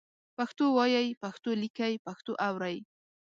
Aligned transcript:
پښتو 0.37 0.65
وایئ، 0.77 1.09
پښتو 1.21 1.49
لیکئ، 1.61 1.93
پښتو 2.05 2.31
اورئ 2.47 2.77